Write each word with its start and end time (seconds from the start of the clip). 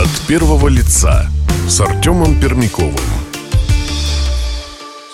От 0.00 0.26
первого 0.26 0.68
лица 0.68 1.28
с 1.68 1.78
Артемом 1.78 2.40
Пермяковым. 2.40 2.94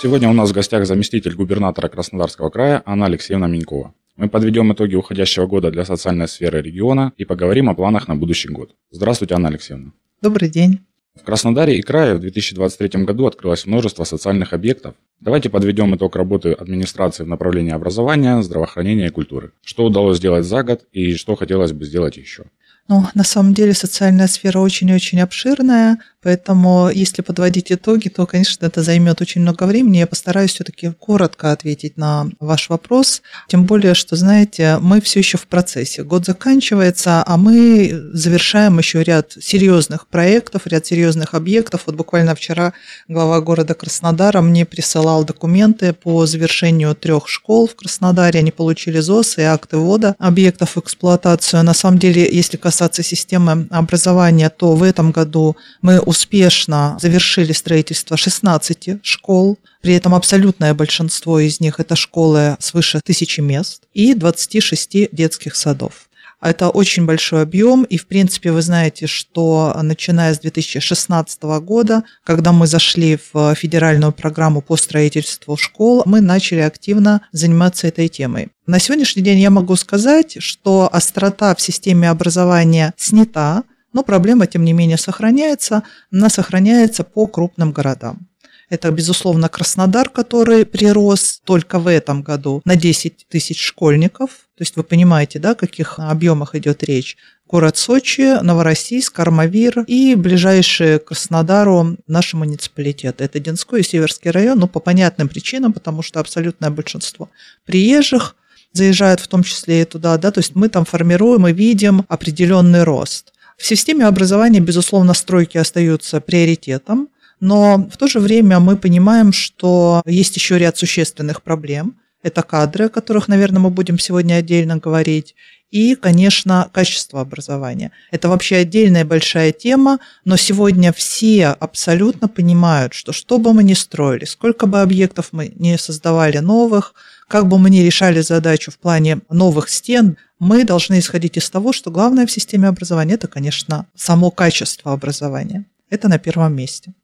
Сегодня 0.01 0.31
у 0.31 0.33
нас 0.33 0.51
в 0.51 0.53
гостях 0.53 0.87
заместитель 0.87 1.35
губернатора 1.35 1.89
Краснодарского 1.89 2.51
края 2.51 2.85
Анна 2.87 3.07
Алексеевна 3.07 3.49
Минькова. 3.49 3.95
Мы 4.15 4.29
подведем 4.29 4.73
итоги 4.73 4.95
уходящего 4.95 5.49
года 5.49 5.73
для 5.73 5.85
социальной 5.85 6.29
сферы 6.29 6.63
региона 6.63 7.13
и 7.17 7.25
поговорим 7.25 7.69
о 7.69 7.75
планах 7.75 8.07
на 8.07 8.15
будущий 8.15 8.49
год. 8.49 8.77
Здравствуйте, 8.93 9.35
Анна 9.35 9.49
Алексеевна. 9.49 9.91
Добрый 10.23 10.49
день. 10.49 10.79
В 11.17 11.25
Краснодаре 11.25 11.77
и 11.77 11.83
крае 11.83 12.15
в 12.15 12.21
2023 12.21 13.03
году 13.03 13.27
открылось 13.27 13.67
множество 13.67 14.05
социальных 14.05 14.53
объектов. 14.53 14.95
Давайте 15.19 15.51
подведем 15.51 15.97
итог 15.97 16.15
работы 16.15 16.53
администрации 16.53 17.25
в 17.25 17.29
направлении 17.29 17.73
образования, 17.73 18.41
здравоохранения 18.41 19.09
и 19.09 19.11
культуры. 19.11 19.51
Что 19.65 19.85
удалось 19.85 20.19
сделать 20.19 20.45
за 20.45 20.63
год 20.63 20.85
и 20.93 21.15
что 21.15 21.35
хотелось 21.35 21.73
бы 21.73 21.85
сделать 21.85 22.19
еще? 22.19 22.45
Ну, 22.89 23.05
на 23.15 23.25
самом 23.25 23.53
деле 23.53 23.75
социальная 23.75 24.29
сфера 24.29 24.61
очень-очень 24.61 25.21
обширная, 25.21 25.99
поэтому 26.23 26.89
если 26.89 27.23
подводить 27.23 27.73
итоги, 27.73 28.09
то, 28.09 28.27
конечно, 28.27 28.65
это 28.65 28.81
займет 28.83 29.21
очень 29.21 29.41
много 29.41 29.65
времени. 29.65 29.99
Я 29.99 30.07
постараюсь 30.07 30.53
все-таки 30.53 30.91
коротко 30.91 31.51
ответить 31.51 31.97
на 31.97 32.29
ваш 32.39 32.69
вопрос. 32.69 33.23
Тем 33.49 33.65
более, 33.65 33.95
что, 33.95 34.15
знаете, 34.15 34.79
мы 34.81 35.01
все 35.01 35.19
еще 35.19 35.37
в 35.37 35.49
процессе. 35.49 36.05
Год 36.05 36.27
заканчивается, 36.27 37.25
а 37.27 37.37
мы 37.37 37.93
завершаем 38.13 38.79
еще 38.79 39.03
ряд 39.03 39.33
серьезных 39.41 40.07
проектов, 40.07 40.67
ряд 40.67 40.87
серьезных 40.87 41.35
объектов. 41.35 41.83
Вот 41.87 41.97
буквально 41.97 42.37
вчера 42.37 42.73
глава 43.09 43.41
города 43.41 43.75
Краснодара 43.75 44.43
мне 44.43 44.65
присылал 44.65 45.25
документы 45.25 45.93
по 45.93 46.25
завершению 46.27 46.95
трех 46.95 47.29
школ 47.29 47.67
в 47.67 47.75
Краснодаре. 47.75 48.39
Они 48.39 48.53
получили 48.53 49.01
ЗОС 49.01 49.39
и 49.39 49.43
акты 49.43 49.77
ввода 49.77 50.15
объектов 50.21 50.77
в 50.77 50.81
эксплуатацию. 50.81 51.65
На 51.65 51.75
самом 51.75 51.99
деле, 51.99 52.29
если 52.31 52.57
касаться 52.57 52.76
касаться 52.77 53.03
системы 53.03 53.67
образования, 53.71 54.51
то 54.51 54.75
в 54.75 54.83
этом 54.83 55.11
году 55.11 55.57
мы 55.81 55.99
успешно 55.99 56.99
завершили 57.01 57.53
строительство 57.53 58.19
16 58.19 58.99
школ. 59.03 59.59
При 59.81 59.95
этом 59.95 60.15
абсолютное 60.15 60.75
большинство 60.75 61.41
из 61.41 61.59
них 61.59 61.81
это 61.81 61.97
школы 61.97 62.59
свыше 62.61 63.01
тысячи 63.03 63.41
мест 63.41 63.85
и 63.95 64.13
26 64.13 65.09
детских 65.11 65.57
садов. 65.57 66.06
Это 66.41 66.69
очень 66.69 67.07
большой 67.07 67.43
объем, 67.43 67.85
и, 67.85 67.97
в 67.97 68.07
принципе, 68.07 68.53
вы 68.53 68.61
знаете, 68.61 69.07
что 69.07 69.75
начиная 69.83 70.35
с 70.35 70.39
2016 70.39 71.43
года, 71.61 72.05
когда 72.25 72.53
мы 72.53 72.67
зашли 72.67 73.19
в 73.33 73.55
федеральную 73.55 74.13
программу 74.13 74.61
по 74.61 74.77
строительству 74.77 75.57
школ, 75.57 76.03
мы 76.05 76.21
начали 76.21 76.61
активно 76.61 77.23
заниматься 77.33 77.87
этой 77.87 78.09
темой. 78.09 78.49
На 78.67 78.79
сегодняшний 78.79 79.23
день 79.23 79.39
я 79.39 79.51
могу 79.51 79.77
сказать, 79.77 80.37
что 80.41 80.89
острота 80.93 81.55
в 81.55 81.61
системе 81.61 82.11
образования 82.11 82.93
снята, 82.97 83.65
но 83.93 84.03
проблема, 84.03 84.47
тем 84.47 84.63
не 84.63 84.75
менее, 84.75 84.99
сохраняется. 84.99 85.83
Она 86.13 86.29
сохраняется 86.29 87.03
по 87.03 87.27
крупным 87.27 87.73
городам. 87.73 88.29
Это, 88.69 88.91
безусловно, 88.91 89.49
Краснодар, 89.49 90.09
который 90.09 90.67
прирос 90.67 91.41
только 91.45 91.79
в 91.79 91.87
этом 91.87 92.23
году 92.23 92.63
на 92.65 92.75
10 92.75 93.27
тысяч 93.29 93.63
школьников. 93.63 94.31
То 94.57 94.63
есть 94.63 94.75
вы 94.77 94.83
понимаете, 94.83 95.39
да, 95.39 95.51
о 95.51 95.55
каких 95.55 95.99
объемах 95.99 96.55
идет 96.57 96.83
речь. 96.83 97.17
Город 97.49 97.77
Сочи, 97.77 98.43
Новороссийск, 98.43 99.21
Армавир 99.21 99.85
и 99.87 100.17
ближайшие 100.17 100.99
к 100.99 101.05
Краснодару 101.05 101.97
наши 102.09 102.37
муниципалитеты. 102.37 103.23
Это 103.23 103.39
Динской 103.39 103.81
и 103.81 103.85
Северский 103.85 104.31
район, 104.33 104.59
ну, 104.59 104.67
по 104.67 104.81
понятным 104.81 105.29
причинам, 105.29 105.73
потому 105.73 106.03
что 106.03 106.19
абсолютное 106.19 106.71
большинство 106.71 107.31
приезжих 107.65 108.35
заезжают 108.73 109.21
в 109.21 109.29
том 109.29 109.45
числе 109.45 109.83
и 109.83 109.85
туда, 109.85 110.19
да, 110.19 110.33
то 110.33 110.41
есть 110.41 110.57
мы 110.57 110.69
там 110.69 110.85
формируем 110.85 111.47
и 111.47 111.53
видим 111.53 112.05
определенный 112.09 112.83
рост. 112.83 113.33
В 113.57 113.65
системе 113.65 114.07
образования, 114.07 114.61
безусловно, 114.61 115.15
стройки 115.15 115.57
остаются 115.57 116.21
приоритетом, 116.21 117.09
но 117.41 117.89
в 117.91 117.97
то 117.97 118.07
же 118.09 118.19
время 118.21 118.61
мы 118.61 118.77
понимаем, 118.77 119.33
что 119.33 120.03
есть 120.07 120.37
еще 120.37 120.59
ряд 120.59 120.77
существенных 120.77 121.43
проблем. 121.43 121.97
Это 122.23 122.43
кадры, 122.43 122.87
о 122.87 122.89
которых, 122.89 123.29
наверное, 123.29 123.61
мы 123.61 123.71
будем 123.71 123.99
сегодня 123.99 124.35
отдельно 124.35 124.79
говорить. 124.79 125.35
И, 125.71 125.95
конечно, 125.97 126.71
качество 126.73 127.21
образования. 127.21 127.91
Это 128.11 128.29
вообще 128.29 128.57
отдельная 128.57 129.05
большая 129.05 129.53
тема, 129.53 129.99
но 130.25 130.37
сегодня 130.37 130.93
все 130.93 131.49
абсолютно 131.49 132.29
понимают, 132.29 132.95
что 132.95 133.13
что 133.13 133.39
бы 133.39 133.53
мы 133.53 133.65
ни 133.65 133.75
строили, 133.75 134.25
сколько 134.25 134.67
бы 134.67 134.81
объектов 134.81 135.29
мы 135.33 135.53
не 135.57 135.77
создавали 135.77 136.39
новых, 136.39 136.95
как 137.29 137.49
бы 137.49 137.59
мы 137.59 137.69
ни 137.71 137.81
решали 137.81 138.21
задачу 138.21 138.71
в 138.71 138.79
плане 138.79 139.19
новых 139.29 139.69
стен, 139.69 140.17
мы 140.39 140.65
должны 140.65 141.01
исходить 141.01 141.37
из 141.37 141.51
того, 141.51 141.73
что 141.73 141.91
главное 141.91 142.27
в 142.27 142.31
системе 142.31 142.69
образования– 142.69 143.15
это, 143.17 143.27
конечно, 143.27 143.87
само 143.95 144.31
качество 144.31 144.93
образования. 144.93 145.65
Это 145.91 146.09
на 146.09 146.19
первом 146.19 146.55
месте. 146.55 146.95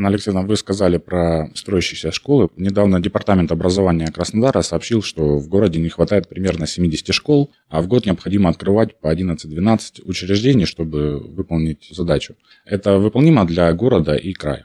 Анна 0.00 0.08
Алексеевна, 0.08 0.40
вы 0.40 0.56
сказали 0.56 0.96
про 0.96 1.50
строящиеся 1.54 2.10
школы. 2.10 2.48
Недавно 2.56 3.00
Департамент 3.02 3.52
образования 3.52 4.06
Краснодара 4.06 4.62
сообщил, 4.62 5.02
что 5.02 5.36
в 5.36 5.46
городе 5.46 5.78
не 5.78 5.90
хватает 5.90 6.26
примерно 6.26 6.66
70 6.66 7.12
школ, 7.14 7.50
а 7.68 7.82
в 7.82 7.86
год 7.86 8.06
необходимо 8.06 8.48
открывать 8.48 8.98
по 8.98 9.14
11-12 9.14 10.00
учреждений, 10.04 10.64
чтобы 10.64 11.18
выполнить 11.18 11.86
задачу. 11.90 12.34
Это 12.64 12.96
выполнимо 12.96 13.44
для 13.44 13.70
города 13.74 14.14
и 14.14 14.32
края. 14.32 14.64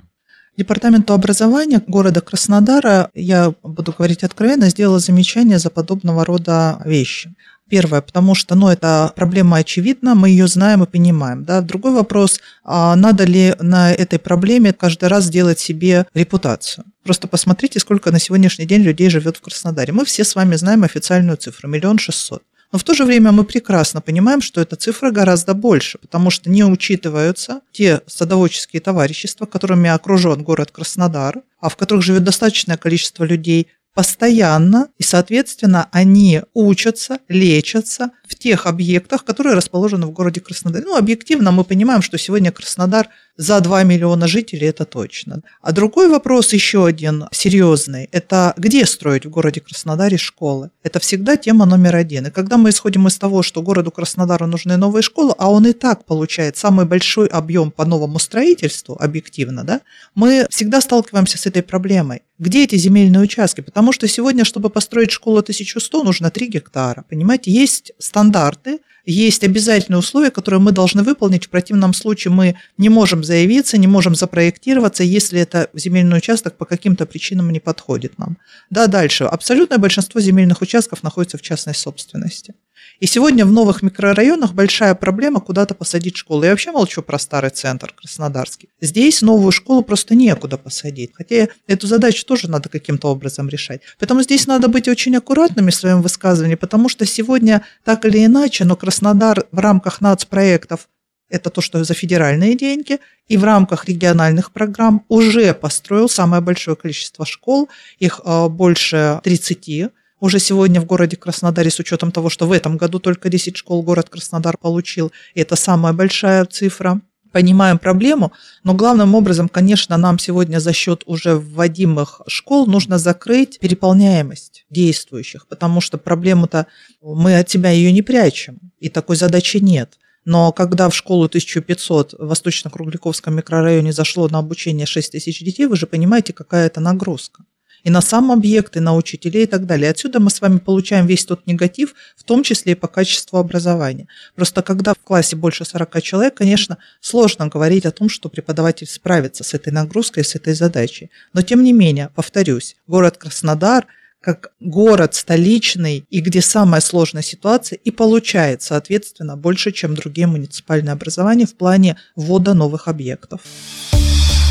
Департаменту 0.56 1.14
образования 1.14 1.82
города 1.86 2.22
Краснодара, 2.22 3.10
я 3.14 3.54
буду 3.62 3.92
говорить 3.92 4.24
откровенно, 4.24 4.70
сделала 4.70 5.00
замечание 5.00 5.60
за 5.60 5.70
подобного 5.70 6.24
рода 6.24 6.82
вещи. 6.86 7.36
Первое, 7.68 8.02
потому 8.02 8.36
что 8.36 8.54
ну, 8.54 8.70
эта 8.70 9.12
проблема 9.16 9.58
очевидна, 9.58 10.14
мы 10.14 10.30
ее 10.30 10.48
знаем 10.48 10.84
и 10.84 10.88
понимаем. 10.88 11.46
Да? 11.46 11.62
Другой 11.62 11.94
вопрос, 11.94 12.40
а 12.64 12.96
надо 12.96 13.24
ли 13.24 13.56
на 13.60 13.92
этой 13.92 14.20
проблеме 14.20 14.72
каждый 14.72 15.10
раз 15.10 15.30
делать 15.30 15.60
себе 15.60 16.06
репутацию? 16.14 16.86
Просто 17.04 17.28
посмотрите, 17.28 17.80
сколько 17.80 18.12
на 18.12 18.20
сегодняшний 18.20 18.66
день 18.66 18.84
людей 18.84 19.10
живет 19.10 19.38
в 19.38 19.42
Краснодаре. 19.42 19.94
Мы 19.94 20.06
все 20.06 20.24
с 20.24 20.36
вами 20.36 20.56
знаем 20.56 20.84
официальную 20.84 21.38
цифру– 21.38 21.68
миллион 21.70 21.98
шестьсот. 21.98 22.44
Но 22.72 22.80
в 22.80 22.84
то 22.84 22.94
же 22.94 23.06
время 23.06 23.32
мы 23.32 23.46
прекрасно 23.46 24.02
понимаем, 24.02 24.42
что 24.42 24.60
эта 24.60 24.76
цифра 24.76 25.10
гораздо 25.10 25.54
больше, 25.54 25.98
потому 25.98 26.30
что 26.30 26.50
не 26.50 26.66
учитываются 26.66 27.62
те 27.72 28.02
садоводческие 28.06 28.82
товарищества, 28.82 29.46
которыми 29.46 29.90
окружен 29.90 30.44
город 30.44 30.72
Краснодар, 30.72 31.42
а 31.60 31.70
в 31.70 31.78
которых 31.78 32.04
живет 32.04 32.24
достаточное 32.24 32.78
количество 32.78 33.24
людей, 33.24 33.68
постоянно, 33.96 34.90
и, 34.98 35.04
соответственно, 35.04 35.88
они 35.92 36.42
учатся, 36.54 37.20
лечатся 37.30 38.12
в 38.28 38.36
тех 38.36 38.68
объектах, 38.68 39.24
которые 39.24 39.56
расположены 39.56 40.06
в 40.06 40.12
городе 40.12 40.42
Краснодар. 40.42 40.84
Ну, 40.86 40.98
объективно 40.98 41.52
мы 41.52 41.64
понимаем, 41.64 42.02
что 42.02 42.18
сегодня 42.18 42.52
Краснодар 42.52 43.08
за 43.38 43.60
2 43.60 43.84
миллиона 43.84 44.28
жителей, 44.28 44.68
это 44.68 44.86
точно. 44.86 45.42
А 45.62 45.72
другой 45.72 46.10
вопрос, 46.10 46.54
еще 46.54 46.86
один 46.86 47.26
серьезный, 47.32 48.10
это 48.12 48.54
где 48.58 48.86
строить 48.86 49.26
в 49.26 49.30
городе 49.30 49.62
Краснодаре 49.62 50.18
школы? 50.18 50.70
Это 50.84 51.00
всегда 51.00 51.38
тема 51.38 51.66
номер 51.66 51.96
один. 51.96 52.28
И 52.28 52.32
когда 52.32 52.58
мы 52.58 52.70
исходим 52.70 53.08
из 53.08 53.18
того, 53.18 53.44
что 53.44 53.62
городу 53.62 53.92
Краснодару 53.92 54.48
нужны 54.48 54.78
новые 54.78 55.04
школы, 55.04 55.34
а 55.38 55.52
он 55.52 55.68
и 55.68 55.74
так 55.74 56.06
получает 56.06 56.58
самый 56.58 56.86
большой 56.86 57.28
объем 57.28 57.72
по 57.72 57.86
новому 57.86 58.20
строительству, 58.20 58.98
объективно, 59.00 59.64
да, 59.64 59.82
мы 60.14 60.48
всегда 60.50 60.82
сталкиваемся 60.82 61.38
с 61.38 61.46
этой 61.46 61.64
проблемой. 61.64 62.22
Где 62.38 62.66
эти 62.66 62.76
земельные 62.76 63.22
участки? 63.22 63.62
Потому 63.62 63.94
что 63.94 64.08
сегодня, 64.08 64.44
чтобы 64.44 64.70
построить 64.70 65.12
школу 65.12 65.40
1100, 65.40 66.04
нужно 66.04 66.32
3 66.32 66.48
гектара. 66.48 67.06
Понимаете, 67.10 67.52
есть 67.52 67.94
стандарты, 67.98 68.80
есть 69.06 69.44
обязательные 69.44 70.00
условия, 70.00 70.32
которые 70.32 70.60
мы 70.60 70.72
должны 70.72 71.04
выполнить. 71.04 71.46
В 71.46 71.50
противном 71.50 71.94
случае 71.94 72.32
мы 72.34 72.56
не 72.78 72.90
можем 72.90 73.24
заявиться, 73.26 73.78
не 73.78 73.88
можем 73.88 74.16
запроектироваться, 74.16 75.04
если 75.04 75.42
это 75.42 75.70
земельный 75.74 76.18
участок 76.18 76.56
по 76.58 76.66
каким-то 76.66 77.06
причинам 77.06 77.50
не 77.50 77.60
подходит 77.60 78.18
нам. 78.18 78.38
Да, 78.70 78.88
дальше. 78.88 79.26
Абсолютное 79.26 79.78
большинство 79.78 80.22
земельных 80.22 80.62
участков 80.62 81.04
находится 81.04 81.38
в 81.38 81.42
частной 81.42 81.76
собственности. 81.76 82.54
И 83.00 83.08
сегодня 83.08 83.46
в 83.46 83.52
новых 83.52 83.82
микрорайонах 83.82 84.54
большая 84.54 84.96
проблема 84.96 85.42
куда-то 85.42 85.76
посадить 85.76 86.16
школу. 86.16 86.44
Я 86.44 86.52
вообще 86.52 86.72
молчу 86.72 87.02
про 87.02 87.20
старый 87.20 87.50
центр 87.50 87.94
Краснодарский. 87.94 88.70
Здесь 88.80 89.22
новую 89.22 89.52
школу 89.52 89.84
просто 89.84 90.16
некуда 90.16 90.58
посадить. 90.58 91.12
Хотя 91.14 91.50
эту 91.68 91.88
задачу 91.88 92.26
тоже 92.26 92.50
надо 92.50 92.70
каким-то 92.70 93.10
образом 93.10 93.50
решать. 93.50 93.82
Поэтому 94.00 94.22
здесь 94.24 94.48
надо 94.48 94.70
быть 94.70 94.88
очень 94.88 95.16
аккуратными 95.18 95.72
в 95.72 95.76
своем 95.76 96.02
высказывании, 96.02 96.56
потому 96.56 96.88
что 96.88 97.06
сегодня 97.06 97.64
так 97.84 98.06
или 98.06 98.26
иначе, 98.26 98.64
но 98.64 98.76
Краснодар 98.76 99.46
в 99.52 99.60
рамках 99.60 100.00
нацпроектов 100.00 100.88
это 101.30 101.50
то, 101.50 101.62
что 101.62 101.84
за 101.84 101.94
федеральные 101.94 102.56
деньги, 102.56 103.00
и 103.28 103.38
в 103.38 103.44
рамках 103.44 103.86
региональных 103.86 104.52
программ 104.52 105.04
уже 105.08 105.54
построил 105.54 106.08
самое 106.10 106.42
большое 106.42 106.76
количество 106.76 107.26
школ, 107.26 107.70
их 108.00 108.22
а, 108.24 108.48
больше 108.50 109.20
30, 109.24 109.92
уже 110.20 110.40
сегодня 110.40 110.80
в 110.80 110.86
городе 110.86 111.18
Краснодаре, 111.18 111.70
с 111.70 111.80
учетом 111.80 112.12
того, 112.12 112.30
что 112.30 112.48
в 112.48 112.52
этом 112.52 112.78
году 112.78 113.00
только 113.00 113.30
10 113.30 113.58
школ 113.58 113.84
город 113.84 114.10
Краснодар 114.10 114.58
получил, 114.58 115.12
это 115.34 115.56
самая 115.56 115.94
большая 115.94 116.46
цифра, 116.46 117.02
понимаем 117.32 117.80
проблему, 117.80 118.32
но 118.64 118.74
главным 118.74 119.14
образом, 119.14 119.50
конечно, 119.50 119.98
нам 119.98 120.18
сегодня 120.20 120.60
за 120.60 120.72
счет 120.72 121.04
уже 121.06 121.36
вводимых 121.36 122.22
школ 122.28 122.66
нужно 122.66 122.98
закрыть 122.98 123.60
переполняемость 123.60 124.66
действующих, 124.70 125.46
потому 125.48 125.82
что 125.82 125.98
проблему-то 125.98 126.68
мы 127.02 127.38
от 127.38 127.50
себя 127.50 127.72
ее 127.72 127.92
не 127.92 128.02
прячем, 128.02 128.60
и 128.80 128.88
такой 128.88 129.18
задачи 129.18 129.58
нет. 129.58 129.98
Но 130.26 130.52
когда 130.52 130.90
в 130.90 130.96
школу 130.96 131.26
1500 131.26 132.14
в 132.14 132.28
Восточно-Кругляковском 132.28 133.36
микрорайоне 133.36 133.94
зашло 133.94 134.28
на 134.28 134.40
обучение 134.40 134.86
6 134.86 135.12
тысяч 135.12 135.40
детей, 135.40 135.68
вы 135.68 135.78
же 135.78 135.88
понимаете, 135.88 136.34
какая 136.34 136.66
это 136.68 136.82
нагрузка 136.82 137.44
и 137.86 137.92
на 137.92 138.02
сам 138.02 138.32
объект, 138.32 138.76
и 138.76 138.80
на 138.80 138.96
учителей 138.96 139.44
и 139.44 139.46
так 139.46 139.66
далее. 139.68 139.92
Отсюда 139.92 140.20
мы 140.20 140.32
с 140.32 140.42
вами 140.42 140.58
получаем 140.58 141.06
весь 141.06 141.24
тот 141.24 141.46
негатив, 141.46 141.94
в 142.18 142.24
том 142.24 142.44
числе 142.44 142.72
и 142.72 142.76
по 142.76 142.88
качеству 142.88 143.38
образования. 143.38 144.08
Просто 144.36 144.64
когда 144.64 144.94
в 144.96 145.00
классе 145.00 145.36
больше 145.36 145.66
40 145.66 146.02
человек, 146.02 146.34
конечно, 146.34 146.80
сложно 147.00 147.48
говорить 147.48 147.86
о 147.86 147.92
том, 147.92 148.10
что 148.10 148.28
преподаватель 148.28 148.88
справится 148.88 149.44
с 149.44 149.54
этой 149.54 149.72
нагрузкой, 149.72 150.24
с 150.24 150.36
этой 150.36 150.56
задачей. 150.56 151.12
Но 151.34 151.44
тем 151.44 151.64
не 151.64 151.74
менее, 151.74 152.10
повторюсь, 152.16 152.76
город 152.88 153.18
Краснодар 153.18 153.86
как 154.26 154.54
город 154.60 155.14
столичный 155.14 156.04
и 156.10 156.20
где 156.20 156.42
самая 156.42 156.82
сложная 156.82 157.22
ситуация 157.22 157.78
и 157.78 157.92
получает, 157.92 158.64
соответственно, 158.64 159.38
больше, 159.38 159.72
чем 159.72 159.94
другие 159.94 160.26
муниципальные 160.26 160.94
образования 160.94 161.46
в 161.46 161.56
плане 161.56 161.96
ввода 162.16 162.56
новых 162.56 162.88
объектов. 162.88 163.42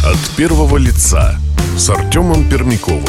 От 0.05 0.37
первого 0.37 0.77
лица 0.77 1.41
с 1.77 1.91
Артемом 1.91 2.49
Пермяковым. 2.49 3.03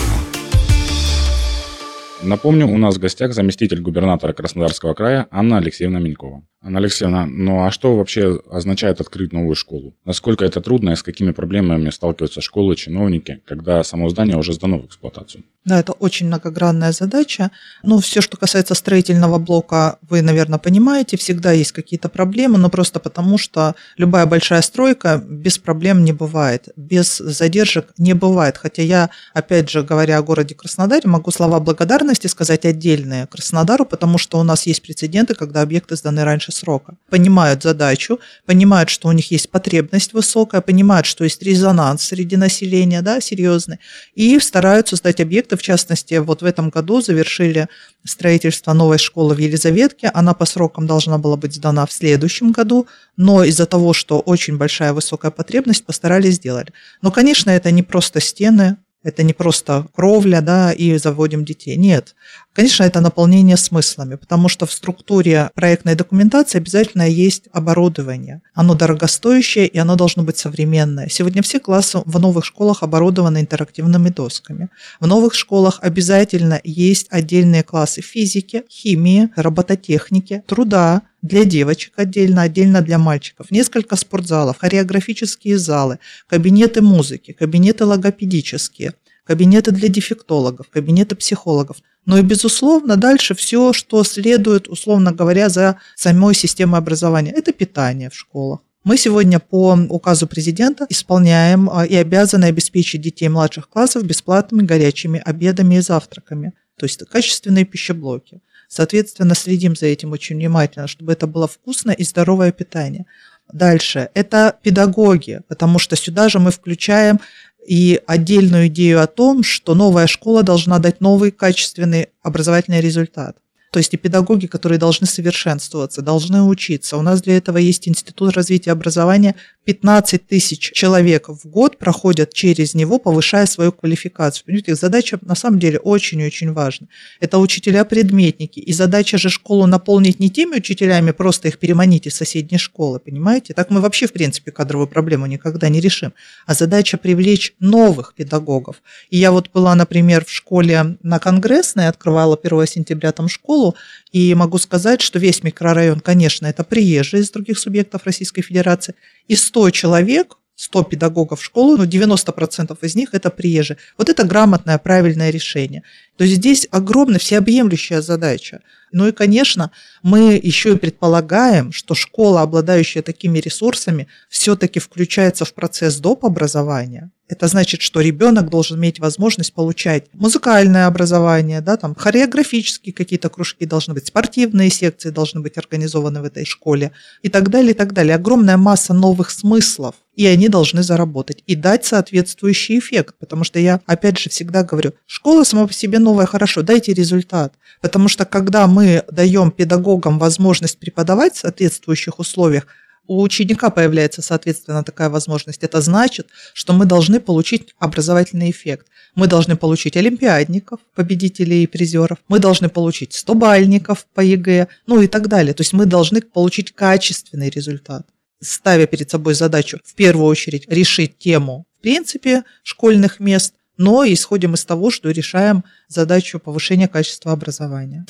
Напомню, 2.24 2.68
у 2.68 2.78
нас 2.80 2.96
в 2.96 3.00
гостях 3.00 3.36
заместитель 3.36 3.82
губернатора 3.82 4.34
Краснодарского 4.34 4.96
края 4.96 5.28
Анна 5.30 5.58
Алексеевна 5.58 6.00
Минькова. 6.00 6.42
Анна 6.66 6.80
Алексеевна, 6.80 7.28
ну 7.28 7.64
а 7.64 7.70
что 7.70 7.96
вообще 7.96 8.42
означает 8.50 9.00
открыть 9.00 9.32
новую 9.32 9.54
школу? 9.54 9.94
Насколько 10.04 10.46
это 10.46 10.62
трудно 10.62 10.90
и 10.90 10.96
с 10.96 11.04
какими 11.04 11.30
проблемами 11.30 11.92
сталкиваются 11.92 12.42
школы, 12.42 12.76
чиновники, 12.76 13.40
когда 13.46 13.84
само 13.84 14.10
здание 14.10 14.36
уже 14.36 14.52
сдано 14.54 14.80
в 14.80 14.88
эксплуатацию? 14.88 15.44
Да, 15.66 15.80
это 15.80 15.94
очень 15.94 16.28
многогранная 16.28 16.92
задача. 16.92 17.50
Ну, 17.82 18.00
все, 18.00 18.22
что 18.22 18.38
касается 18.38 18.76
строительного 18.76 19.40
блока, 19.40 19.98
вы, 20.08 20.22
наверное, 20.22 20.60
понимаете, 20.60 21.18
всегда 21.18 21.52
есть 21.52 21.72
какие-то 21.72 22.08
проблемы, 22.08 22.60
но 22.60 22.70
просто 22.70 23.00
потому, 23.00 23.40
что 23.40 23.76
любая 23.98 24.28
большая 24.28 24.62
стройка 24.62 25.24
без 25.28 25.58
проблем 25.58 26.04
не 26.04 26.14
бывает, 26.14 26.70
без 26.76 27.18
задержек 27.18 27.94
не 27.98 28.14
бывает. 28.14 28.58
Хотя 28.58 28.84
я, 28.84 29.10
опять 29.34 29.70
же, 29.72 29.82
говоря 29.82 30.20
о 30.20 30.24
городе 30.24 30.54
Краснодаре, 30.54 31.10
могу 31.10 31.32
слова 31.32 31.60
благодарности 31.60 32.28
сказать 32.28 32.66
отдельные 32.66 33.26
Краснодару, 33.26 33.86
потому 33.86 34.20
что 34.20 34.40
у 34.40 34.44
нас 34.44 34.68
есть 34.68 34.84
прецеденты, 34.84 35.34
когда 35.34 35.62
объекты 35.62 35.96
сданы 35.96 36.24
раньше 36.24 36.52
срока. 36.56 36.96
Понимают 37.10 37.64
задачу, 37.64 38.20
понимают, 38.46 38.90
что 38.90 39.08
у 39.10 39.12
них 39.12 39.32
есть 39.32 39.50
потребность 39.50 40.14
высокая, 40.14 40.62
понимают, 40.62 41.06
что 41.06 41.24
есть 41.24 41.44
резонанс 41.44 42.04
среди 42.04 42.38
населения, 42.38 43.02
да, 43.02 43.22
серьезный, 43.22 43.80
и 44.16 44.40
стараются 44.40 44.96
сдать 44.96 45.22
объекты. 45.22 45.58
В 45.58 45.62
частности, 45.62 46.16
вот 46.16 46.42
в 46.42 46.46
этом 46.46 46.70
году 46.70 47.02
завершили 47.02 47.68
строительство 48.06 48.74
новой 48.74 48.98
школы 48.98 49.36
в 49.36 49.40
Елизаветке. 49.40 50.12
Она 50.14 50.34
по 50.34 50.46
срокам 50.46 50.88
должна 50.88 51.18
была 51.18 51.36
быть 51.36 51.54
сдана 51.54 51.86
в 51.86 51.92
следующем 51.92 52.52
году, 52.52 52.88
но 53.18 53.44
из-за 53.44 53.66
того, 53.66 53.94
что 53.94 54.20
очень 54.20 54.58
большая 54.58 54.94
высокая 54.94 55.32
потребность, 55.32 55.86
постарались 55.86 56.36
сделать. 56.36 56.68
Но, 57.02 57.12
конечно, 57.12 57.50
это 57.50 57.72
не 57.72 57.84
просто 57.84 58.20
стены, 58.20 58.78
это 59.06 59.24
не 59.24 59.34
просто 59.34 59.86
кровля, 59.96 60.42
да, 60.42 60.72
и 60.72 60.98
заводим 60.98 61.46
детей. 61.46 61.78
Нет. 61.78 62.16
Конечно, 62.54 62.84
это 62.84 63.02
наполнение 63.02 63.58
смыслами, 63.58 64.16
потому 64.16 64.50
что 64.50 64.66
в 64.66 64.72
структуре 64.72 65.52
проектной 65.54 65.96
документации 65.96 66.58
обязательно 66.58 67.04
есть 67.08 67.44
оборудование. 67.52 68.42
Оно 68.54 68.74
дорогостоящее, 68.74 69.68
и 69.68 69.78
оно 69.78 69.96
должно 69.96 70.24
быть 70.24 70.38
современное. 70.38 71.08
Сегодня 71.10 71.44
все 71.44 71.60
классы 71.60 72.00
в 72.04 72.20
новых 72.20 72.46
школах 72.46 72.82
оборудованы 72.82 73.42
интерактивными 73.42 74.10
досками. 74.10 74.70
В 75.00 75.06
новых 75.06 75.36
школах 75.36 75.80
обязательно 75.82 76.60
есть 76.64 77.08
отдельные 77.12 77.62
классы 77.62 78.02
физики, 78.02 78.64
химии, 78.70 79.30
робототехники, 79.36 80.44
труда, 80.48 81.04
для 81.26 81.44
девочек 81.46 81.94
отдельно, 81.96 82.44
отдельно 82.44 82.82
для 82.82 82.98
мальчиков. 82.98 83.52
Несколько 83.52 83.96
спортзалов, 83.96 84.58
хореографические 84.60 85.58
залы, 85.58 86.00
кабинеты 86.28 86.82
музыки, 86.82 87.34
кабинеты 87.34 87.86
логопедические, 87.86 88.94
кабинеты 89.24 89.72
для 89.72 89.90
дефектологов, 89.90 90.70
кабинеты 90.70 91.16
психологов. 91.16 91.78
Но 92.06 92.18
и, 92.18 92.22
безусловно, 92.22 92.96
дальше 92.96 93.34
все, 93.34 93.74
что 93.74 94.04
следует, 94.04 94.68
условно 94.68 95.12
говоря, 95.12 95.50
за 95.50 95.78
самой 95.96 96.36
системой 96.36 96.80
образования. 96.80 97.32
Это 97.32 97.52
питание 97.52 98.10
в 98.10 98.16
школах. 98.16 98.60
Мы 98.84 98.98
сегодня 98.98 99.40
по 99.40 99.76
указу 99.90 100.28
президента 100.28 100.86
исполняем 100.90 101.72
а, 101.72 101.88
и 101.88 101.96
обязаны 101.96 102.46
обеспечить 102.46 103.02
детей 103.02 103.30
младших 103.30 103.68
классов 103.68 104.04
бесплатными 104.04 104.64
горячими 104.64 105.20
обедами 105.26 105.76
и 105.76 105.82
завтраками, 105.82 106.54
то 106.78 106.86
есть 106.86 107.00
качественные 107.10 107.66
пищеблоки. 107.66 108.42
Соответственно, 108.68 109.36
следим 109.36 109.76
за 109.76 109.88
этим 109.88 110.12
очень 110.12 110.36
внимательно, 110.38 110.88
чтобы 110.88 111.14
это 111.14 111.28
было 111.28 111.48
вкусное 111.48 111.96
и 111.96 112.04
здоровое 112.04 112.52
питание. 112.52 113.06
Дальше. 113.52 114.10
Это 114.14 114.58
педагоги, 114.62 115.42
потому 115.48 115.80
что 115.80 115.96
сюда 115.96 116.30
же 116.30 116.40
мы 116.40 116.52
включаем 116.52 117.20
и 117.66 118.02
отдельную 118.06 118.68
идею 118.68 119.02
о 119.02 119.08
том, 119.08 119.44
что 119.44 119.76
новая 119.76 120.08
школа 120.08 120.44
должна 120.44 120.80
дать 120.80 121.02
новый 121.02 121.32
качественный 121.32 122.10
образовательный 122.22 122.82
результат. 122.82 123.38
То 123.76 123.80
есть 123.80 123.94
и 123.94 123.98
педагоги, 123.98 124.48
которые 124.48 124.80
должны 124.80 125.06
совершенствоваться, 125.06 126.02
должны 126.02 126.42
учиться. 126.44 126.96
У 126.96 127.02
нас 127.02 127.22
для 127.22 127.36
этого 127.36 127.58
есть 127.58 127.90
Институт 127.90 128.32
развития 128.32 128.72
образования. 128.72 129.36
15 129.66 130.28
тысяч 130.28 130.72
человек 130.72 131.28
в 131.28 131.46
год 131.50 131.78
проходят 131.78 132.34
через 132.34 132.74
него, 132.74 133.00
повышая 133.00 133.48
свою 133.48 133.74
квалификацию. 133.74 134.46
Понимаете, 134.46 134.76
задача 134.76 135.20
на 135.22 135.36
самом 135.36 135.60
деле 135.60 135.80
очень-очень 135.80 136.54
важна. 136.54 136.88
Это 137.20 137.38
учителя-предметники. 137.38 138.60
И 138.60 138.72
задача 138.72 139.18
же 139.18 139.30
школу 139.30 139.66
наполнить 139.66 140.20
не 140.20 140.30
теми 140.30 140.58
учителями, 140.58 141.12
просто 141.12 141.48
их 141.50 141.58
переманить 141.58 142.08
из 142.08 142.16
соседней 142.16 142.60
школы, 142.60 143.00
понимаете? 143.00 143.54
Так 143.54 143.72
мы 143.72 143.82
вообще, 143.82 144.08
в 144.08 144.14
принципе, 144.14 144.52
кадровую 144.52 144.88
проблему 144.88 145.26
никогда 145.26 145.68
не 145.68 145.82
решим. 145.82 146.14
А 146.46 146.54
задача 146.54 146.98
привлечь 146.98 147.56
новых 147.60 148.14
педагогов. 148.16 148.82
И 149.10 149.18
я 149.18 149.32
вот 149.32 149.50
была, 149.52 149.76
например, 149.76 150.24
в 150.24 150.32
школе 150.32 150.96
на 151.02 151.20
Конгрессной, 151.20 151.88
открывала 151.88 152.40
1 152.42 152.68
сентября 152.68 153.12
там 153.12 153.28
школу, 153.28 153.65
школу, 153.66 153.76
и 154.12 154.36
могу 154.36 154.58
сказать, 154.58 155.02
что 155.02 155.20
весь 155.20 155.44
микрорайон, 155.44 156.00
конечно, 156.00 156.48
это 156.48 156.64
приезжие 156.64 157.22
из 157.22 157.32
других 157.32 157.60
субъектов 157.60 158.06
Российской 158.06 158.42
Федерации, 158.42 158.94
и 159.28 159.36
100 159.36 159.72
человек, 159.72 160.38
100 160.56 160.84
педагогов 160.84 161.40
в 161.40 161.44
школу, 161.44 161.78
но 161.78 161.84
90% 161.84 162.78
из 162.82 162.96
них 162.96 163.10
это 163.14 163.30
приезжие. 163.30 163.78
Вот 163.98 164.10
это 164.10 164.24
грамотное, 164.24 164.78
правильное 164.78 165.32
решение. 165.32 165.82
То 166.18 166.24
есть 166.24 166.38
здесь 166.38 166.68
огромная 166.72 167.20
всеобъемлющая 167.20 168.02
задача. 168.02 168.60
Ну 168.96 169.10
и, 169.10 169.12
конечно, 169.12 169.72
мы 170.04 170.40
еще 170.42 170.72
и 170.72 170.78
предполагаем, 170.78 171.74
что 171.74 171.96
школа, 171.96 172.44
обладающая 172.44 173.02
такими 173.02 173.40
ресурсами, 173.40 174.08
все-таки 174.30 174.80
включается 174.80 175.44
в 175.44 175.54
процесс 175.54 175.98
доп. 175.98 176.24
образования. 176.24 177.12
Это 177.28 177.48
значит, 177.48 177.82
что 177.82 178.02
ребенок 178.02 178.52
должен 178.52 178.78
иметь 178.78 179.00
возможность 179.00 179.52
получать 179.52 180.06
музыкальное 180.14 180.86
образование, 180.86 181.60
да, 181.60 181.76
там 181.76 181.96
хореографические 181.96 182.94
какие-то 182.94 183.30
кружки 183.30 183.66
должны 183.66 183.96
быть, 183.96 184.08
спортивные 184.08 184.70
секции 184.70 185.10
должны 185.10 185.42
быть 185.42 185.58
организованы 185.58 186.22
в 186.22 186.26
этой 186.26 186.46
школе 186.46 186.92
и 187.24 187.30
так 187.30 187.50
далее, 187.50 187.72
и 187.72 187.74
так 187.74 187.94
далее. 187.94 188.14
Огромная 188.14 188.58
масса 188.58 188.94
новых 188.94 189.32
смыслов, 189.32 189.96
и 190.16 190.28
они 190.28 190.50
должны 190.50 190.84
заработать 190.84 191.42
и 191.48 191.56
дать 191.56 191.84
соответствующий 191.84 192.78
эффект, 192.78 193.16
потому 193.20 193.44
что 193.44 193.58
я, 193.58 193.82
опять 193.88 194.20
же, 194.20 194.30
всегда 194.30 194.64
говорю, 194.64 194.94
школа 195.08 195.44
сама 195.44 195.66
по 195.66 195.74
себе 195.74 195.98
новая, 195.98 196.28
хорошо, 196.28 196.62
дайте 196.62 196.94
результат, 196.94 197.56
потому 197.82 198.08
что 198.08 198.26
когда 198.26 198.68
мы 198.68 198.85
даем 199.12 199.52
педагогам 199.52 200.20
возможность 200.20 200.80
преподавать 200.80 201.36
в 201.36 201.40
соответствующих 201.40 202.20
условиях, 202.20 202.68
у 203.08 203.22
ученика 203.22 203.70
появляется, 203.70 204.22
соответственно, 204.22 204.84
такая 204.84 205.10
возможность. 205.10 205.64
Это 205.64 205.82
значит, 205.82 206.28
что 206.54 206.74
мы 206.74 206.86
должны 206.86 207.20
получить 207.20 207.76
образовательный 207.78 208.50
эффект. 208.50 208.88
Мы 209.14 209.28
должны 209.28 209.56
получить 209.56 209.96
олимпиадников, 209.96 210.80
победителей 210.96 211.64
и 211.64 211.68
призеров. 211.68 212.18
Мы 212.28 212.40
должны 212.40 212.68
получить 212.68 213.14
стобальников 213.14 214.08
по 214.16 214.22
ЕГЭ, 214.22 214.68
ну 214.88 215.02
и 215.02 215.08
так 215.08 215.28
далее. 215.28 215.54
То 215.54 215.62
есть 215.62 215.74
мы 215.74 215.86
должны 215.86 216.22
получить 216.22 216.74
качественный 216.74 217.50
результат 217.50 218.08
ставя 218.42 218.86
перед 218.86 219.10
собой 219.10 219.34
задачу 219.34 219.80
в 219.84 219.96
первую 219.96 220.28
очередь 220.28 220.66
решить 220.68 221.18
тему 221.18 221.66
в 221.78 221.82
принципе 221.82 222.44
школьных 222.64 223.20
мест, 223.20 223.54
но 223.78 224.06
исходим 224.06 224.54
из 224.54 224.66
того, 224.66 224.92
что 224.92 225.10
решаем 225.10 225.64
задачу 225.88 226.40
повышения 226.40 226.88
качества 226.88 227.32
образования. 227.32 228.06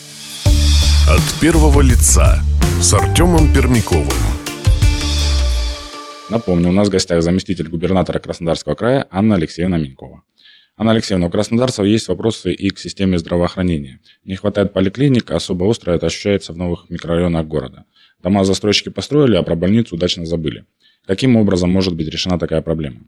От 1.09 1.39
первого 1.39 1.81
лица 1.81 2.41
с 2.81 2.93
Артемом 2.93 3.53
Пермяковым. 3.53 4.07
Напомню, 6.29 6.69
у 6.69 6.71
нас 6.71 6.87
в 6.87 6.91
гостях 6.91 7.21
заместитель 7.21 7.69
губернатора 7.69 8.19
Краснодарского 8.19 8.73
края 8.75 9.07
Анна 9.11 9.35
Алексеевна 9.35 9.77
Минькова. 9.77 10.23
Анна 10.77 10.91
Алексеевна, 10.91 11.27
у 11.27 11.29
краснодарцев 11.29 11.85
есть 11.85 12.07
вопросы 12.09 12.51
и 12.51 12.69
к 12.69 12.79
системе 12.79 13.17
здравоохранения. 13.17 14.01
Не 14.25 14.35
хватает 14.35 14.73
поликлиник, 14.73 15.31
особо 15.31 15.63
остро 15.65 15.93
это 15.93 16.07
ощущается 16.07 16.51
в 16.51 16.57
новых 16.57 16.89
микрорайонах 16.89 17.45
города. 17.45 17.85
Дома 18.21 18.43
застройщики 18.43 18.89
построили, 18.89 19.37
а 19.37 19.43
про 19.43 19.55
больницу 19.55 19.95
удачно 19.95 20.25
забыли. 20.25 20.65
Каким 21.05 21.37
образом 21.37 21.69
может 21.69 21.95
быть 21.95 22.07
решена 22.07 22.37
такая 22.37 22.61
проблема? 22.61 23.01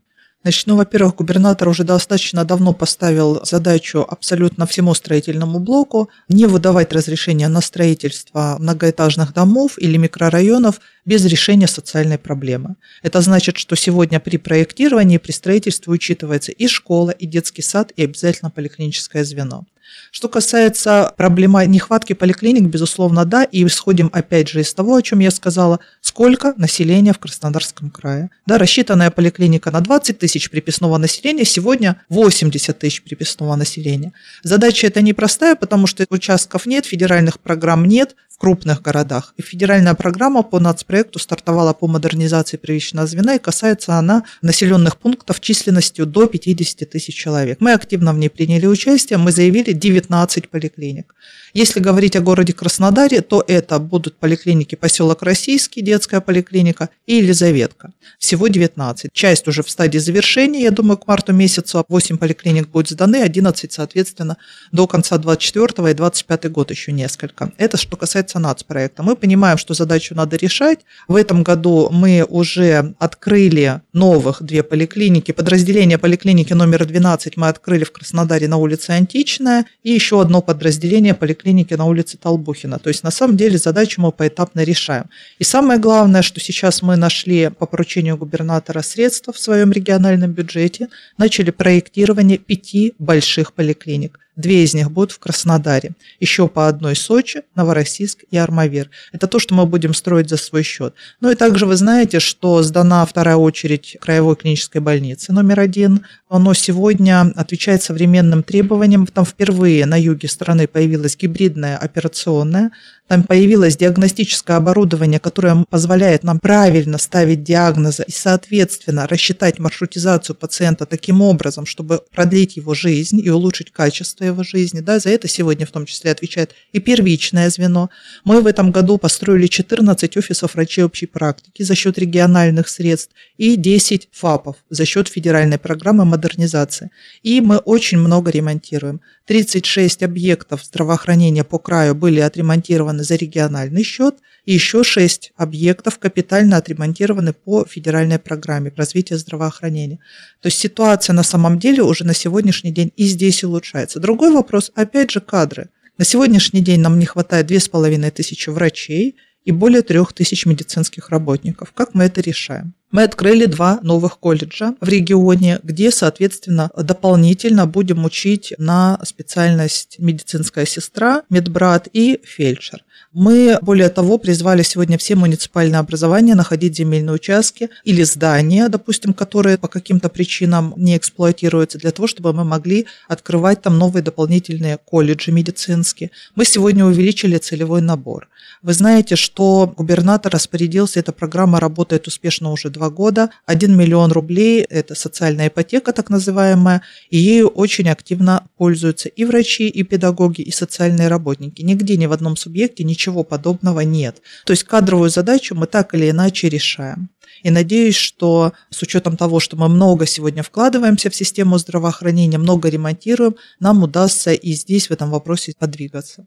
Значит, 0.43 0.67
ну, 0.67 0.77
во-первых, 0.77 1.15
губернатор 1.15 1.67
уже 1.67 1.83
достаточно 1.83 2.45
давно 2.45 2.71
поставил 2.73 3.43
задачу 3.43 4.05
абсолютно 4.07 4.65
всему 4.65 4.93
строительному 4.93 5.59
блоку 5.59 6.09
не 6.29 6.45
выдавать 6.45 6.93
разрешения 6.93 7.47
на 7.47 7.59
строительство 7.59 8.55
многоэтажных 8.59 9.33
домов 9.33 9.73
или 9.77 9.97
микрорайонов 9.97 10.79
без 11.05 11.25
решения 11.25 11.67
социальной 11.67 12.17
проблемы. 12.17 12.75
Это 13.01 13.21
значит, 13.21 13.57
что 13.57 13.75
сегодня 13.75 14.19
при 14.19 14.37
проектировании, 14.37 15.17
при 15.17 15.31
строительстве 15.31 15.91
учитывается 15.91 16.51
и 16.51 16.67
школа, 16.67 17.09
и 17.09 17.25
детский 17.25 17.63
сад, 17.63 17.91
и 17.95 18.03
обязательно 18.03 18.51
поликлиническое 18.51 19.23
звено. 19.23 19.65
Что 20.11 20.29
касается 20.29 21.13
проблемы 21.17 21.65
нехватки 21.65 22.13
поликлиник, 22.13 22.63
безусловно, 22.63 23.25
да, 23.25 23.43
и 23.43 23.65
исходим 23.65 24.09
опять 24.13 24.49
же 24.49 24.61
из 24.61 24.73
того, 24.73 24.95
о 24.95 25.01
чем 25.01 25.19
я 25.19 25.31
сказала, 25.31 25.79
сколько 26.01 26.53
населения 26.57 27.13
в 27.13 27.19
Краснодарском 27.19 27.89
крае. 27.89 28.29
Да, 28.45 28.57
рассчитанная 28.57 29.11
поликлиника 29.11 29.71
на 29.71 29.81
20 29.81 30.19
тысяч 30.19 30.49
приписного 30.49 30.97
населения, 30.97 31.45
сегодня 31.45 32.01
80 32.09 32.77
тысяч 32.77 33.01
приписного 33.03 33.55
населения. 33.55 34.13
Задача 34.43 34.87
эта 34.87 35.01
непростая, 35.01 35.55
потому 35.55 35.87
что 35.87 36.05
участков 36.09 36.65
нет, 36.65 36.85
федеральных 36.85 37.39
программ 37.39 37.85
нет, 37.85 38.15
крупных 38.37 38.81
городах. 38.81 39.33
И 39.37 39.41
федеральная 39.41 39.95
программа 39.95 40.43
по 40.43 40.59
нацпроекту 40.59 41.19
стартовала 41.19 41.73
по 41.73 41.87
модернизации 41.87 42.57
первичного 42.57 43.07
звена 43.07 43.35
и 43.35 43.39
касается 43.39 43.95
она 43.95 44.23
населенных 44.41 44.97
пунктов 44.97 45.39
численностью 45.39 46.05
до 46.05 46.27
50 46.27 46.89
тысяч 46.89 47.15
человек. 47.15 47.57
Мы 47.59 47.73
активно 47.73 48.13
в 48.13 48.17
ней 48.17 48.29
приняли 48.29 48.67
участие, 48.67 49.17
мы 49.17 49.31
заявили 49.31 49.73
19 49.73 50.49
поликлиник. 50.49 51.15
Если 51.53 51.79
говорить 51.79 52.15
о 52.15 52.21
городе 52.21 52.53
Краснодаре, 52.53 53.21
то 53.21 53.43
это 53.47 53.79
будут 53.79 54.17
поликлиники 54.17 54.75
поселок 54.75 55.23
Российский, 55.23 55.81
детская 55.81 56.21
поликлиника 56.21 56.89
и 57.07 57.15
Елизаветка. 57.15 57.93
Всего 58.19 58.47
19. 58.47 59.11
Часть 59.13 59.47
уже 59.47 59.63
в 59.63 59.69
стадии 59.69 59.97
завершения, 59.97 60.61
я 60.61 60.71
думаю, 60.71 60.97
к 60.97 61.07
марту 61.07 61.33
месяцу 61.33 61.83
8 61.87 62.17
поликлиник 62.17 62.67
будет 62.67 62.89
сданы, 62.89 63.23
11, 63.23 63.71
соответственно, 63.71 64.37
до 64.71 64.87
конца 64.87 65.17
24 65.17 65.89
и 65.89 65.93
25 65.93 66.51
год 66.51 66.71
еще 66.71 66.91
несколько. 66.91 67.51
Это 67.57 67.77
что 67.77 67.97
касается 67.97 68.26
нацпроекта. 68.35 69.03
Мы 69.03 69.15
понимаем, 69.15 69.57
что 69.57 69.73
задачу 69.73 70.15
надо 70.15 70.35
решать. 70.35 70.79
В 71.07 71.15
этом 71.15 71.43
году 71.43 71.89
мы 71.91 72.25
уже 72.27 72.93
открыли 72.99 73.81
новых 73.93 74.43
две 74.43 74.63
поликлиники. 74.63 75.31
Подразделение 75.31 75.97
поликлиники 75.97 76.53
номер 76.53 76.85
12 76.85 77.37
мы 77.37 77.47
открыли 77.47 77.83
в 77.83 77.91
Краснодаре 77.91 78.47
на 78.47 78.57
улице 78.57 78.91
Античная 78.91 79.65
и 79.83 79.91
еще 79.91 80.21
одно 80.21 80.41
подразделение 80.41 81.13
поликлиники 81.13 81.73
на 81.73 81.85
улице 81.85 82.17
Толбухина. 82.17 82.79
То 82.79 82.89
есть 82.89 83.03
на 83.03 83.11
самом 83.11 83.37
деле 83.37 83.57
задачу 83.57 84.01
мы 84.01 84.11
поэтапно 84.11 84.63
решаем. 84.63 85.05
И 85.39 85.43
самое 85.43 85.79
главное, 85.79 86.21
что 86.21 86.39
сейчас 86.39 86.81
мы 86.81 86.95
нашли 86.95 87.49
по 87.49 87.65
поручению 87.65 88.17
губернатора 88.17 88.81
средства 88.81 89.33
в 89.33 89.39
своем 89.39 89.71
региональном 89.71 90.31
бюджете, 90.31 90.87
начали 91.17 91.51
проектирование 91.51 92.37
пяти 92.37 92.93
больших 92.99 93.53
поликлиник. 93.53 94.19
Две 94.37 94.63
из 94.63 94.75
них 94.75 94.91
будут 94.91 95.11
в 95.11 95.19
Краснодаре. 95.19 95.95
Еще 96.19 96.47
по 96.47 96.67
одной 96.67 96.95
Сочи, 96.95 97.41
Новороссийск 97.55 98.23
и 98.29 98.37
Армавир. 98.37 98.91
Это 99.11 99.25
то, 99.27 99.39
что 99.39 99.55
мы 99.55 99.65
будем 99.65 99.95
строить 99.95 100.29
за 100.29 100.37
свой 100.37 100.61
счет. 100.61 100.93
Ну 101.19 101.31
и 101.31 101.35
также 101.35 101.65
вы 101.65 101.75
знаете, 101.75 102.19
что 102.19 102.61
сдана 102.61 103.03
вторая 103.07 103.35
очередь 103.35 103.97
краевой 103.99 104.35
клинической 104.35 104.79
больницы 104.79 105.33
номер 105.33 105.59
один. 105.59 106.05
Оно 106.29 106.53
сегодня 106.53 107.21
отвечает 107.35 107.83
современным 107.83 108.43
требованиям. 108.43 109.07
Там 109.07 109.25
впервые 109.25 109.85
на 109.85 109.99
юге 109.99 110.27
страны 110.27 110.67
появилась 110.67 111.15
гибридная 111.15 111.77
операционная 111.77 112.71
там 113.07 113.23
появилось 113.23 113.77
диагностическое 113.77 114.57
оборудование, 114.57 115.19
которое 115.19 115.63
позволяет 115.69 116.23
нам 116.23 116.39
правильно 116.39 116.97
ставить 116.97 117.41
диагнозы 117.41 118.03
и, 118.05 118.11
соответственно, 118.11 119.07
рассчитать 119.07 119.59
маршрутизацию 119.59 120.35
пациента 120.35 120.85
таким 120.85 121.21
образом, 121.21 121.65
чтобы 121.65 122.01
продлить 122.11 122.57
его 122.57 122.73
жизнь 122.73 123.21
и 123.23 123.29
улучшить 123.29 123.71
качество 123.71 124.25
его 124.25 124.43
жизни. 124.43 124.81
Да, 124.81 124.99
за 124.99 125.09
это 125.09 125.29
сегодня 125.29 125.65
в 125.65 125.71
том 125.71 125.85
числе 125.85 126.11
отвечает 126.11 126.53
и 126.73 126.79
первичное 126.79 127.49
звено. 127.49 127.89
Мы 128.25 128.41
в 128.41 128.47
этом 128.47 128.71
году 128.71 128.97
построили 128.97 129.47
14 129.47 130.17
офисов 130.17 130.55
врачей 130.55 130.83
общей 130.83 131.05
практики 131.05 131.63
за 131.63 131.75
счет 131.75 131.97
региональных 131.97 132.67
средств 132.67 133.13
и 133.37 133.55
10 133.55 134.09
ФАПов 134.11 134.57
за 134.69 134.83
счет 134.83 135.07
федеральной 135.07 135.57
программы 135.57 136.03
модернизации. 136.17 136.91
И 137.23 137.41
мы 137.41 137.57
очень 137.57 137.97
много 137.97 138.31
ремонтируем. 138.31 139.01
36 139.25 140.03
объектов 140.03 140.63
здравоохранения 140.63 141.43
по 141.43 141.59
краю 141.59 141.95
были 141.95 142.19
отремонтированы 142.19 143.03
за 143.03 143.15
региональный 143.15 143.83
счет, 143.83 144.15
и 144.45 144.53
еще 144.53 144.83
6 144.83 145.33
объектов 145.35 145.99
капитально 145.99 146.57
отремонтированы 146.57 147.33
по 147.33 147.65
федеральной 147.65 148.17
программе 148.17 148.71
развития 148.75 149.17
здравоохранения. 149.17 149.99
То 150.41 150.47
есть 150.47 150.57
ситуация 150.57 151.13
на 151.13 151.23
самом 151.23 151.59
деле 151.59 151.83
уже 151.83 152.05
на 152.05 152.13
сегодняшний 152.13 152.71
день 152.71 152.91
и 152.95 153.05
здесь 153.05 153.43
улучшается. 153.43 153.99
Другой 153.99 154.31
вопрос, 154.31 154.71
опять 154.73 155.11
же, 155.11 155.19
кадры. 155.19 155.69
На 155.97 156.05
сегодняшний 156.05 156.61
день 156.61 156.79
нам 156.79 156.99
не 156.99 157.05
хватает 157.05 157.47
2500 157.47 158.55
врачей 158.55 159.15
и 159.43 159.51
более 159.51 159.81
3000 159.81 160.47
медицинских 160.47 161.09
работников. 161.09 161.73
Как 161.73 161.93
мы 161.93 162.05
это 162.05 162.21
решаем? 162.21 162.73
Мы 162.89 163.03
открыли 163.03 163.47
два 163.47 163.79
новых 163.81 164.17
колледжа 164.17 164.73
в 164.79 164.87
регионе, 164.87 165.59
где, 165.61 165.91
соответственно, 165.91 166.71
дополнительно 166.73 167.65
будем 167.65 168.05
учить 168.05 168.53
на 168.57 168.97
специальность 169.03 169.97
медицинская 169.99 170.65
сестра, 170.65 171.23
медбрат 171.29 171.89
и 171.91 172.21
фельдшер. 172.23 172.85
Мы, 173.11 173.57
более 173.61 173.89
того, 173.89 174.17
призвали 174.17 174.63
сегодня 174.63 174.97
все 174.97 175.15
муниципальные 175.15 175.79
образования 175.79 176.33
находить 176.33 176.77
земельные 176.77 177.15
участки 177.15 177.69
или 177.83 178.03
здания, 178.03 178.69
допустим, 178.69 179.13
которые 179.13 179.57
по 179.57 179.67
каким-то 179.67 180.07
причинам 180.07 180.73
не 180.77 180.95
эксплуатируются, 180.95 181.77
для 181.79 181.91
того, 181.91 182.07
чтобы 182.07 182.31
мы 182.31 182.45
могли 182.45 182.85
открывать 183.09 183.61
там 183.61 183.77
новые 183.77 184.01
дополнительные 184.01 184.77
колледжи 184.77 185.31
медицинские. 185.31 186.11
Мы 186.35 186.45
сегодня 186.45 186.85
увеличили 186.85 187.37
целевой 187.37 187.81
набор. 187.81 188.29
Вы 188.61 188.73
знаете, 188.73 189.15
что 189.15 189.71
губернатор 189.75 190.31
распорядился, 190.31 190.99
эта 190.99 191.11
программа 191.11 191.59
работает 191.59 192.07
успешно 192.07 192.51
уже 192.51 192.69
два 192.77 192.89
года. 192.89 193.29
1 193.45 193.75
миллион 193.75 194.11
рублей– 194.11 194.61
это 194.69 194.95
социальная 194.95 195.47
ипотека, 195.47 195.91
так 195.91 196.09
называемая, 196.09 196.81
и 197.09 197.17
ею 197.17 197.47
очень 197.47 197.89
активно 197.89 198.47
пользуются 198.57 199.09
и 199.09 199.25
врачи, 199.25 199.67
и 199.67 199.83
педагоги, 199.83 200.41
и 200.41 200.51
социальные 200.51 201.07
работники. 201.07 201.61
Нигде, 201.61 201.97
ни 201.97 202.05
в 202.05 202.11
одном 202.11 202.37
субъекте 202.37 202.83
ничего 202.83 203.23
подобного 203.23 203.81
нет. 203.81 204.21
То 204.45 204.53
есть 204.53 204.63
кадровую 204.63 205.09
задачу 205.09 205.55
мы 205.55 205.67
так 205.67 205.93
или 205.93 206.09
иначе 206.09 206.49
решаем. 206.49 207.09
И 207.43 207.51
надеюсь, 207.51 207.95
что 207.95 208.53
с 208.69 208.81
учетом 208.81 209.17
того, 209.17 209.39
что 209.39 209.57
мы 209.57 209.69
много 209.69 210.05
сегодня 210.05 210.43
вкладываемся 210.43 211.09
в 211.09 211.15
систему 211.15 211.57
здравоохранения, 211.57 212.37
много 212.37 212.69
ремонтируем, 212.69 213.35
нам 213.59 213.83
удастся 213.83 214.33
и 214.33 214.53
здесь 214.53 214.87
в 214.87 214.91
этом 214.91 215.11
вопросе 215.11 215.53
подвигаться. 215.57 216.25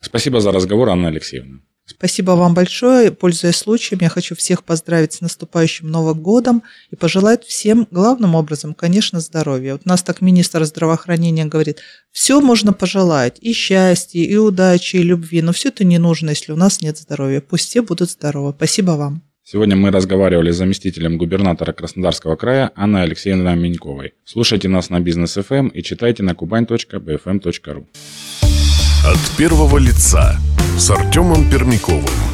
Спасибо 0.00 0.40
за 0.40 0.52
разговор, 0.52 0.88
Анна 0.90 1.08
Алексеевна. 1.08 1.60
Спасибо 1.86 2.32
вам 2.32 2.52
большое. 2.52 3.12
Пользуясь 3.12 3.56
случаем, 3.56 4.00
я 4.02 4.08
хочу 4.08 4.34
всех 4.34 4.64
поздравить 4.64 5.12
с 5.12 5.20
наступающим 5.20 5.88
Новым 5.88 6.20
годом 6.20 6.64
и 6.90 6.96
пожелать 6.96 7.44
всем 7.44 7.86
главным 7.92 8.34
образом, 8.34 8.74
конечно, 8.74 9.20
здоровья. 9.20 9.74
Вот 9.74 9.82
у 9.84 9.88
нас 9.88 10.02
так 10.02 10.20
министр 10.20 10.64
здравоохранения 10.64 11.44
говорит, 11.44 11.78
все 12.10 12.40
можно 12.40 12.72
пожелать, 12.72 13.38
и 13.40 13.52
счастья, 13.52 14.18
и 14.18 14.36
удачи, 14.36 14.96
и 14.96 15.02
любви, 15.02 15.42
но 15.42 15.52
все 15.52 15.68
это 15.68 15.84
не 15.84 15.98
нужно, 15.98 16.30
если 16.30 16.50
у 16.50 16.56
нас 16.56 16.80
нет 16.80 16.98
здоровья. 16.98 17.40
Пусть 17.40 17.68
все 17.68 17.82
будут 17.82 18.10
здоровы. 18.10 18.52
Спасибо 18.56 18.92
вам. 18.92 19.22
Сегодня 19.44 19.76
мы 19.76 19.92
разговаривали 19.92 20.50
с 20.50 20.56
заместителем 20.56 21.18
губернатора 21.18 21.72
Краснодарского 21.72 22.34
края 22.34 22.72
Анной 22.74 23.04
Алексеевной 23.04 23.54
Миньковой. 23.54 24.14
Слушайте 24.24 24.68
нас 24.68 24.90
на 24.90 24.98
бизнес 24.98 25.36
FM 25.36 25.56
эм 25.56 25.68
и 25.68 25.84
читайте 25.84 26.24
на 26.24 26.32
kuban.bfm.ru. 26.32 27.86
От 29.06 29.20
первого 29.36 29.78
лица 29.78 30.36
с 30.76 30.90
Артемом 30.90 31.48
Пермяковым. 31.48 32.25